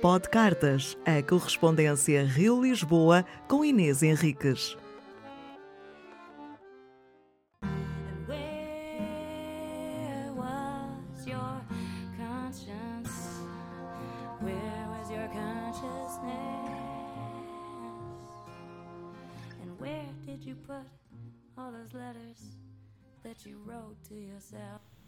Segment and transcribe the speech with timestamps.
[0.00, 4.74] Pod Cartas, a correspondência Rio-Lisboa com Inês Henriques.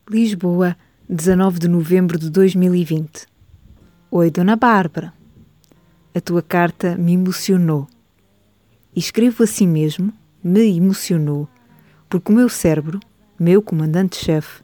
[0.06, 0.77] Lisboa,
[1.09, 3.31] 19 de novembro de 2020.
[4.14, 5.10] Oi, Dona Bárbara.
[6.14, 7.89] A tua carta me emocionou.
[8.94, 10.12] E escrevo assim mesmo,
[10.44, 11.48] me emocionou,
[12.11, 13.00] porque o meu cérebro,
[13.40, 14.62] meu comandante-chefe,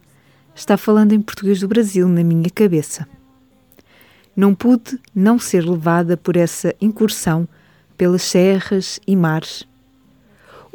[0.55, 3.09] está falando em português do Brasil na minha cabeça.
[4.37, 7.49] Não pude não ser levada por essa incursão
[7.96, 9.66] pelas serras e mares.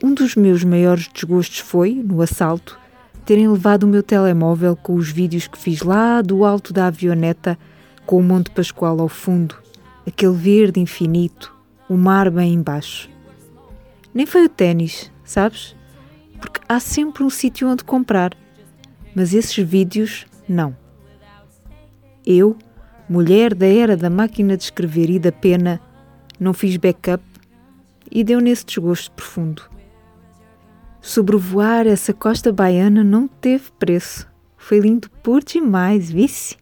[0.04, 2.80] Um dos meus maiores desgostos foi, no assalto,
[3.24, 7.56] terem levado o meu telemóvel com os vídeos que fiz lá do alto da avioneta,
[8.06, 9.56] com o Monte Pascoal ao fundo,
[10.06, 11.56] aquele verde infinito,
[11.90, 13.10] o mar bem embaixo.
[14.14, 15.76] Nem foi o ténis, sabes?
[16.40, 18.36] Porque há sempre um sítio onde comprar,
[19.16, 20.76] mas esses vídeos não.
[22.26, 22.58] Eu,
[23.10, 25.82] mulher da era da máquina de escrever e da pena,
[26.40, 27.24] não fiz backup
[28.12, 29.64] e deu nesse desgosto profundo.
[31.02, 34.26] Sobrevoar essa costa baiana não teve preço.
[34.56, 36.56] Foi lindo por demais, vice.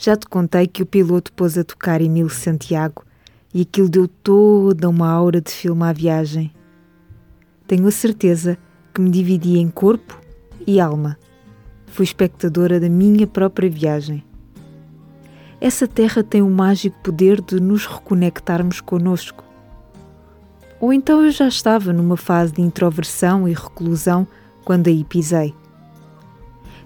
[0.00, 3.04] Já te contei que o piloto pôs a tocar Emílio Santiago
[3.52, 6.52] e aquilo deu toda uma aura de filme à viagem.
[7.66, 8.56] Tenho a certeza
[8.94, 10.16] que me dividi em corpo
[10.64, 11.18] e alma.
[11.88, 14.22] Fui espectadora da minha própria viagem.
[15.60, 19.42] Essa terra tem o mágico poder de nos reconectarmos conosco.
[20.80, 24.28] Ou então eu já estava numa fase de introversão e reclusão
[24.64, 25.52] quando aí pisei.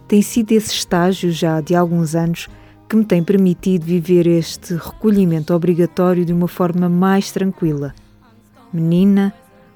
[0.08, 2.48] Tem sido esse estágio já de alguns anos
[2.92, 7.94] que me tem permitido viver este recolhimento obrigatório de uma forma mais tranquila.
[8.70, 9.32] Menina,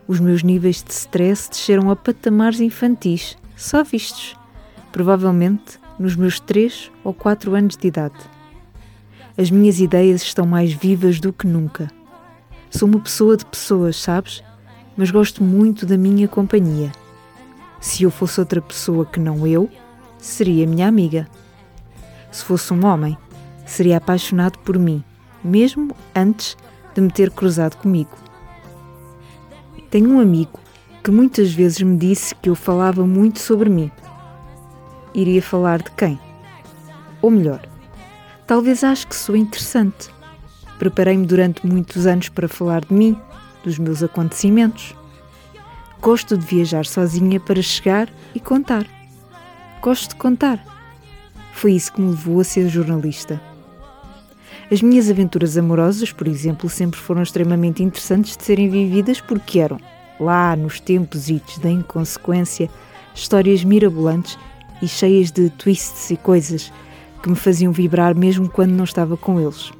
[0.07, 4.37] os meus níveis de stress desceram a patamares infantis, só vistos,
[4.93, 8.19] provavelmente nos meus 3 ou 4 anos de idade.
[9.39, 11.91] As minhas ideias estão mais vivas do que nunca.
[12.71, 14.45] Sou uma pessoa de pessoas, sabes?
[14.95, 16.93] Mas gosto muito da minha companhia.
[17.81, 19.71] Se eu fosse outra pessoa que não eu,
[20.19, 21.27] seria minha amiga.
[22.37, 23.17] Se fosse um homem,
[23.65, 25.03] seria apaixonado por mim,
[25.43, 26.55] mesmo antes
[26.95, 28.11] de me ter cruzado comigo.
[29.89, 30.61] Tenho um amigo
[31.03, 33.91] que muitas vezes me disse que eu falava muito sobre mim.
[35.15, 36.21] Iria falar de quem?
[37.23, 37.67] Ou melhor,
[38.47, 40.11] talvez acho que sou interessante.
[40.79, 43.19] Preparei-me durante muitos anos para falar de mim,
[43.65, 44.95] dos meus acontecimentos.
[46.03, 48.87] Gosto de viajar sozinha para chegar e contar.
[49.81, 50.76] Gosto de contar.
[51.57, 53.41] Foi isso que me levou a ser jornalista.
[54.71, 59.81] As minhas aventuras amorosas, por exemplo, sempre foram extremamente interessantes de serem vividas porque eram,
[60.21, 62.69] lá nos tempos ites da inconsequência,
[63.15, 64.39] histórias mirabolantes
[64.83, 66.71] e cheias de twists e coisas
[67.23, 69.73] que me faziam vibrar mesmo quando não estava com eles.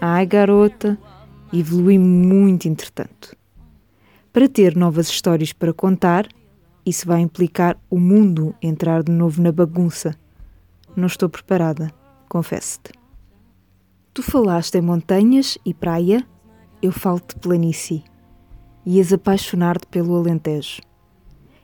[0.00, 0.98] Ai, garota,
[1.52, 3.36] evolui muito entretanto.
[4.32, 6.26] Para ter novas histórias para contar,
[6.84, 10.18] isso vai implicar o mundo entrar de novo na bagunça.
[10.98, 11.94] Não estou preparada,
[12.28, 12.90] confesso-te.
[14.12, 16.26] Tu falaste em montanhas e praia,
[16.82, 18.02] eu falo de planície.
[18.84, 20.82] Ias apaixonar-te pelo Alentejo.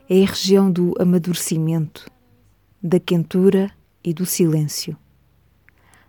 [0.09, 2.09] É a região do amadurecimento,
[2.81, 3.73] da quentura
[4.05, 4.97] e do silêncio.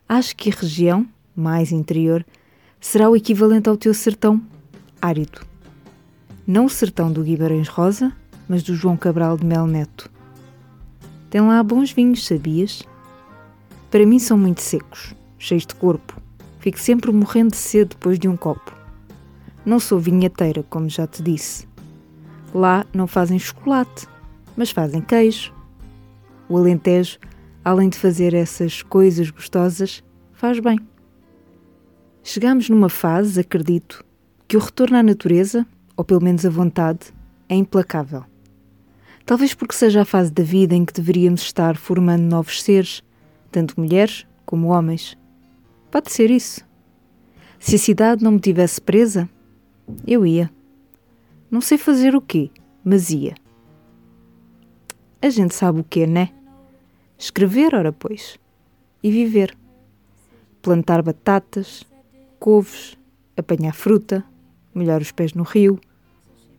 [0.08, 2.24] Acho que a região, mais interior,
[2.80, 4.40] será o equivalente ao teu sertão
[5.02, 5.42] árido.
[6.46, 8.16] Não o sertão do Guimarães Rosa,
[8.48, 10.12] mas do João Cabral de Mel Neto.
[11.32, 12.84] Tem lá bons vinhos, sabias?
[13.90, 16.22] Para mim são muito secos, cheios de corpo.
[16.60, 18.74] Fico sempre morrendo de sede depois de um copo.
[19.66, 21.68] Não sou vinheteira, como já te disse.
[22.54, 24.08] Lá não fazem chocolate,
[24.56, 25.54] mas fazem queijo.
[26.48, 27.20] O Alentejo,
[27.64, 30.04] além de fazer essas coisas gostosas,
[30.34, 30.80] faz bem.
[32.24, 34.04] Chegamos numa fase, acredito,
[34.48, 35.66] que o retorno à natureza,
[35.96, 37.14] ou pelo menos a vontade,
[37.48, 38.24] é implacável.
[39.26, 43.04] Talvez porque seja a fase da vida em que deveríamos estar formando novos seres,
[43.56, 45.18] tanto mulheres como homens.
[45.90, 46.68] Pode ser isso.
[47.58, 49.30] Se a cidade não me tivesse presa,
[50.06, 50.52] eu ia.
[51.50, 52.52] Não sei fazer o quê,
[52.84, 53.34] mas ia.
[55.22, 56.32] A gente sabe o quê, né?
[57.18, 58.38] Escrever, ora pois.
[59.02, 59.58] E viver.
[60.62, 61.86] Plantar batatas,
[62.38, 62.98] couves,
[63.38, 64.22] apanhar fruta,
[64.74, 65.80] molhar os pés no rio,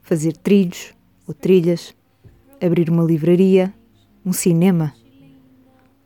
[0.00, 0.94] fazer trilhos
[1.28, 1.94] ou trilhas,
[2.58, 3.74] abrir uma livraria,
[4.24, 4.94] um cinema.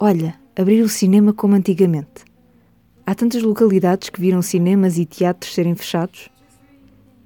[0.00, 2.24] Olha, abrir o cinema como antigamente.
[3.06, 6.28] Há tantas localidades que viram cinemas e teatros serem fechados.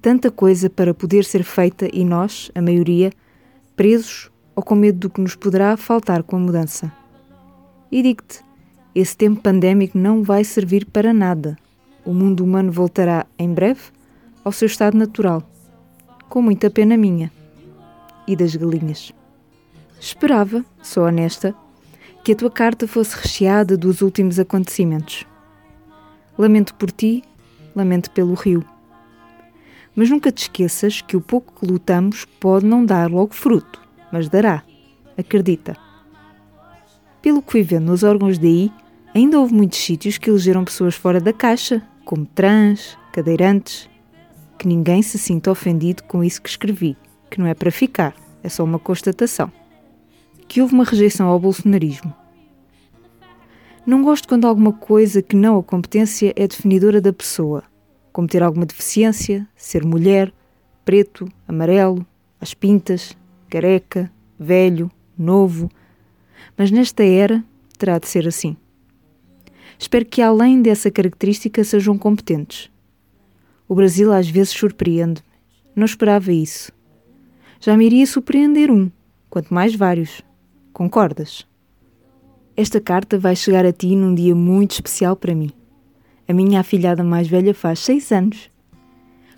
[0.00, 3.10] Tanta coisa para poder ser feita e nós, a maioria,
[3.76, 6.92] presos ou com medo do que nos poderá faltar com a mudança.
[7.90, 8.40] E digo-te,
[8.94, 11.56] esse tempo pandémico não vai servir para nada.
[12.04, 13.80] O mundo humano voltará em breve
[14.44, 15.42] ao seu estado natural,
[16.28, 17.32] com muita pena minha
[18.26, 19.12] e das galinhas.
[19.98, 21.54] Esperava, sou honesta,
[22.24, 25.26] que a tua carta fosse recheada dos últimos acontecimentos.
[26.38, 27.22] Lamento por ti,
[27.76, 28.64] lamento pelo rio.
[29.94, 33.78] Mas nunca te esqueças que o pouco que lutamos pode não dar logo fruto,
[34.10, 34.62] mas dará.
[35.18, 35.76] Acredita.
[37.20, 38.72] Pelo que fui vendo nos órgãos daí,
[39.14, 43.88] ainda houve muitos sítios que elegeram pessoas fora da caixa, como trans, cadeirantes.
[44.58, 46.96] Que ninguém se sinta ofendido com isso que escrevi,
[47.30, 49.52] que não é para ficar, é só uma constatação.
[50.48, 52.14] Que houve uma rejeição ao bolsonarismo
[53.86, 57.62] não gosto quando alguma coisa que não a competência é definidora da pessoa,
[58.14, 60.32] como ter alguma deficiência, ser mulher,
[60.86, 62.06] preto, amarelo,
[62.40, 63.14] às pintas,
[63.50, 65.70] careca, velho, novo.
[66.56, 67.44] Mas nesta era
[67.76, 68.56] terá de ser assim.
[69.78, 72.70] Espero que, além dessa característica, sejam competentes.
[73.68, 75.26] O Brasil às vezes surpreende-me.
[75.76, 76.72] Não esperava isso.
[77.60, 78.90] Já me iria surpreender um,
[79.28, 80.22] quanto mais vários.
[80.74, 81.46] Concordas?
[82.56, 85.52] Esta carta vai chegar a ti num dia muito especial para mim.
[86.26, 88.50] A minha afilhada mais velha faz seis anos.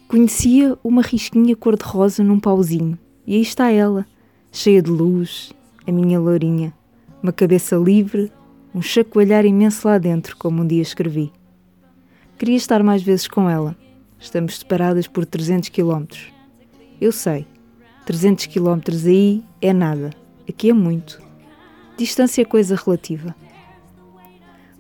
[0.09, 4.07] Conhecia uma risquinha cor-de-rosa num pauzinho, e aí está ela,
[4.51, 5.53] cheia de luz,
[5.87, 6.73] a minha lourinha,
[7.23, 8.33] uma cabeça livre,
[8.75, 11.31] um chacoalhar imenso lá dentro, como um dia escrevi.
[12.39, 13.77] Queria estar mais vezes com ela.
[14.19, 16.33] Estamos separadas por 300 quilómetros.
[16.99, 17.47] Eu sei,
[18.07, 20.13] 300 quilómetros aí é nada,
[20.49, 21.26] aqui é muito.
[21.97, 23.35] Distância é coisa relativa.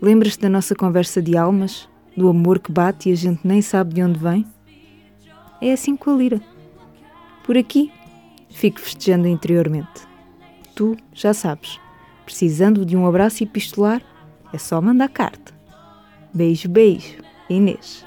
[0.01, 1.89] Lembras-te da nossa conversa de almas?
[2.17, 4.47] Do amor que bate e a gente nem sabe de onde vem?
[5.61, 6.41] É assim com a lira.
[7.43, 7.91] Por aqui,
[8.51, 10.07] fico festejando interiormente.
[10.75, 11.81] Tu já sabes,
[12.25, 14.03] precisando de um abraço epistolar,
[14.53, 15.55] é só mandar carta.
[16.33, 18.06] Beijo, beijo, Inês.